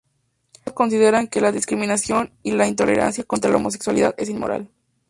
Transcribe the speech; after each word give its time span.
Todos 0.63 0.73
consideran 0.73 1.27
que 1.27 1.41
la 1.41 1.51
discriminación 1.51 2.31
y 2.41 2.53
la 2.53 2.65
intolerancia 2.65 3.23
contra 3.23 3.51
los 3.51 3.59
homosexuales 3.61 4.15
es 4.17 4.29
inmoral. 4.29 4.67